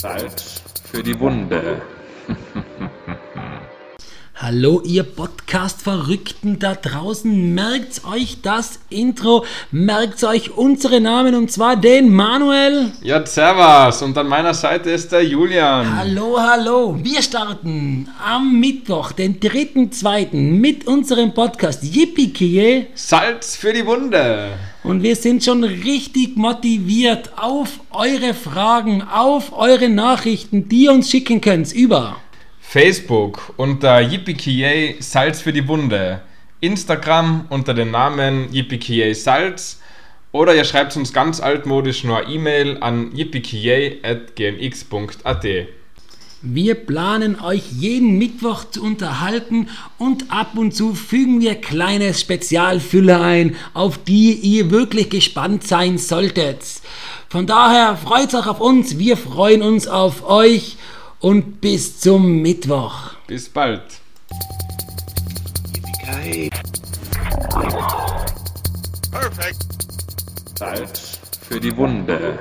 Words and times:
Salz 0.00 0.62
für 0.90 1.02
die 1.02 1.18
Wunde. 1.20 1.82
Hallo, 4.44 4.82
ihr 4.84 5.04
Podcast-Verrückten 5.04 6.58
da 6.58 6.74
draußen. 6.74 7.54
Merkt 7.54 8.04
euch 8.04 8.38
das 8.42 8.80
Intro, 8.90 9.44
merkt 9.70 10.24
euch 10.24 10.56
unsere 10.56 11.00
Namen 11.00 11.36
und 11.36 11.52
zwar 11.52 11.76
den 11.76 12.12
Manuel. 12.12 12.90
Ja, 13.04 13.24
servus. 13.24 14.02
Und 14.02 14.18
an 14.18 14.26
meiner 14.26 14.52
Seite 14.52 14.90
ist 14.90 15.12
der 15.12 15.24
Julian. 15.24 15.96
Hallo, 15.96 16.40
hallo. 16.40 16.98
Wir 17.00 17.22
starten 17.22 18.08
am 18.20 18.58
Mittwoch, 18.58 19.12
den 19.12 19.38
3.2. 19.38 20.34
mit 20.34 20.88
unserem 20.88 21.32
Podcast 21.32 21.84
Yippie 21.84 22.88
Salz 22.94 23.54
für 23.54 23.72
die 23.72 23.86
Wunde. 23.86 24.54
Und 24.82 25.04
wir 25.04 25.14
sind 25.14 25.44
schon 25.44 25.62
richtig 25.62 26.36
motiviert 26.36 27.30
auf 27.36 27.78
eure 27.92 28.34
Fragen, 28.34 29.02
auf 29.02 29.56
eure 29.56 29.88
Nachrichten, 29.88 30.68
die 30.68 30.86
ihr 30.86 30.92
uns 30.92 31.08
schicken 31.08 31.40
könnt 31.40 31.72
über 31.72 32.16
Facebook 32.72 33.52
unter 33.58 34.00
yippie 34.00 34.96
Salz 34.98 35.42
für 35.42 35.52
die 35.52 35.68
Wunde. 35.68 36.22
Instagram 36.62 37.44
unter 37.50 37.74
dem 37.74 37.90
Namen 37.90 38.50
yippie 38.50 39.12
Salz. 39.12 39.78
Oder 40.32 40.54
ihr 40.54 40.64
schreibt 40.64 40.96
uns 40.96 41.12
ganz 41.12 41.40
altmodisch 41.40 42.02
nur 42.02 42.26
E-Mail 42.26 42.78
an 42.80 43.14
yippie.gmx.at. 43.14 44.06
Wir 46.40 46.74
planen 46.74 47.38
euch 47.38 47.70
jeden 47.72 48.16
Mittwoch 48.16 48.64
zu 48.64 48.82
unterhalten 48.82 49.68
und 49.98 50.32
ab 50.32 50.56
und 50.56 50.74
zu 50.74 50.94
fügen 50.94 51.42
wir 51.42 51.56
kleine 51.56 52.14
Spezialfülle 52.14 53.20
ein, 53.20 53.54
auf 53.74 54.02
die 54.02 54.32
ihr 54.32 54.70
wirklich 54.70 55.10
gespannt 55.10 55.66
sein 55.66 55.98
solltet. 55.98 56.62
Von 57.28 57.46
daher 57.46 57.98
freut 57.98 58.34
euch 58.34 58.46
auf 58.46 58.62
uns, 58.62 58.96
wir 58.96 59.18
freuen 59.18 59.60
uns 59.60 59.86
auf 59.86 60.26
euch 60.26 60.78
und 61.22 61.60
bis 61.60 62.00
zum 62.00 62.42
Mittwoch. 62.42 63.12
Bis 63.26 63.48
bald. 63.48 63.82
Perfect. 69.10 69.66
Salz 70.58 71.20
für 71.48 71.60
die 71.60 71.74
Wunde. 71.76 72.38